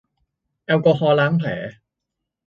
[0.65, 1.49] แอลกอฮอล์ล้างแผล